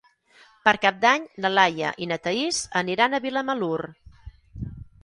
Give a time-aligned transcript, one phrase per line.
[0.67, 3.79] Per Cap d'Any na Laia i na Thaís aniran a Vilamalur.